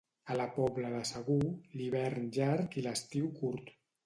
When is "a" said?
0.35-0.35